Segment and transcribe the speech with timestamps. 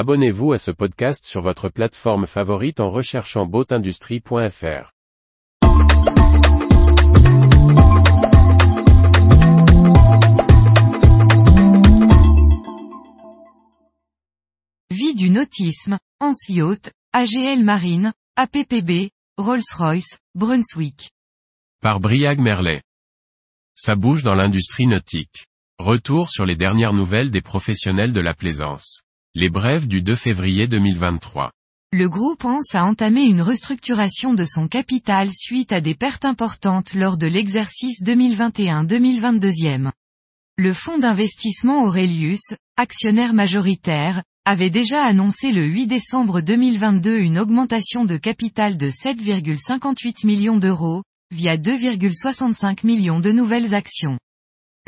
[0.00, 4.92] Abonnez-vous à ce podcast sur votre plateforme favorite en recherchant boatindustrie.fr.
[14.88, 15.98] Vie du nautisme,
[16.48, 21.10] Yacht, AGL Marine, APPB, Rolls-Royce, Brunswick.
[21.82, 22.82] Par Briag Merlet.
[23.74, 25.46] Ça bouge dans l'industrie nautique.
[25.80, 29.02] Retour sur les dernières nouvelles des professionnels de la plaisance.
[29.34, 31.52] Les brèves du 2 février 2023.
[31.92, 36.94] Le groupe ANS a entamé une restructuration de son capital suite à des pertes importantes
[36.94, 39.90] lors de l'exercice 2021-2022.
[40.56, 48.06] Le fonds d'investissement Aurelius, actionnaire majoritaire, avait déjà annoncé le 8 décembre 2022 une augmentation
[48.06, 54.18] de capital de 7,58 millions d'euros, via 2,65 millions de nouvelles actions.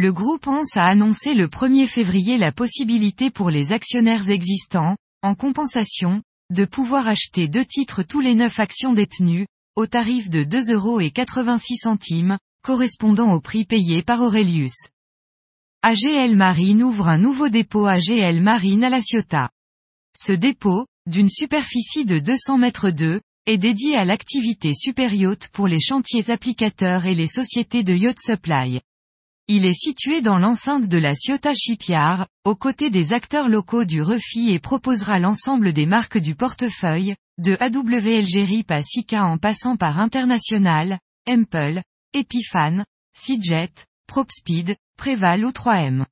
[0.00, 5.34] Le groupe ANS a annoncé le 1er février la possibilité pour les actionnaires existants, en
[5.34, 6.22] compensation,
[6.54, 12.38] de pouvoir acheter deux titres tous les neuf actions détenues, au tarif de 2,86 euros,
[12.62, 14.86] correspondant au prix payé par Aurelius.
[15.82, 19.50] AGL Marine ouvre un nouveau dépôt AGL Marine à La Ciotat.
[20.16, 25.80] Ce dépôt, d'une superficie de 200 mètres de, est dédié à l'activité superyacht pour les
[25.80, 28.80] chantiers applicateurs et les sociétés de yacht supply.
[29.50, 34.02] Il est situé dans l'enceinte de la Ciotat Shipyard, aux côtés des acteurs locaux du
[34.02, 40.00] Refi et proposera l'ensemble des marques du portefeuille, de AWL à Sika en passant par
[40.00, 41.82] International, Empel,
[42.12, 42.84] Epiphan,
[43.18, 43.72] Seajet,
[44.06, 46.04] PropSpeed, Préval ou 3M.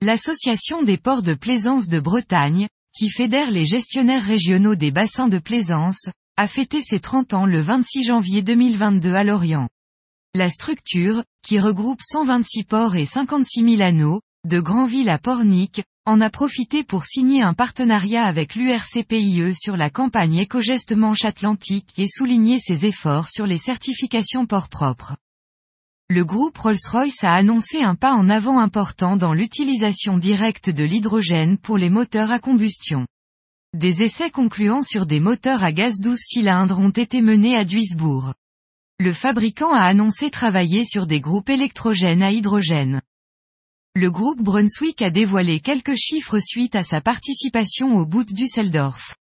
[0.00, 5.38] L'association des ports de plaisance de Bretagne, qui fédère les gestionnaires régionaux des bassins de
[5.38, 9.68] plaisance, a fêté ses 30 ans le 26 janvier 2022 à Lorient.
[10.38, 16.20] La structure, qui regroupe 126 ports et 56 000 anneaux, de Granville à Pornic, en
[16.20, 22.06] a profité pour signer un partenariat avec l'URCPIE sur la campagne Écogeste Manche Atlantique et
[22.06, 25.16] souligner ses efforts sur les certifications ports propres.
[26.08, 31.58] Le groupe Rolls-Royce a annoncé un pas en avant important dans l'utilisation directe de l'hydrogène
[31.58, 33.08] pour les moteurs à combustion.
[33.76, 38.34] Des essais concluants sur des moteurs à gaz 12 cylindres ont été menés à Duisbourg.
[39.00, 43.00] Le fabricant a annoncé travailler sur des groupes électrogènes à hydrogène.
[43.94, 49.14] Le groupe Brunswick a dévoilé quelques chiffres suite à sa participation au boot Düsseldorf.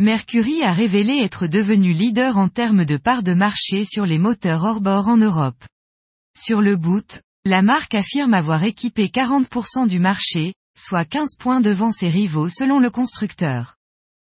[0.00, 4.64] Mercury a révélé être devenu leader en termes de part de marché sur les moteurs
[4.64, 5.64] hors-bord en Europe.
[6.38, 11.90] Sur le boot, la marque affirme avoir équipé 40% du marché, soit 15 points devant
[11.90, 13.76] ses rivaux selon le constructeur.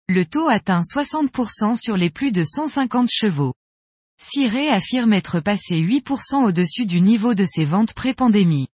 [0.09, 3.53] Le taux atteint 60% sur les plus de 150 chevaux.
[4.17, 8.67] Ciré affirme être passé 8% au-dessus du niveau de ses ventes pré-pandémie.